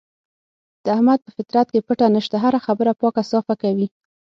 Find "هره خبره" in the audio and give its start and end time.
2.43-2.91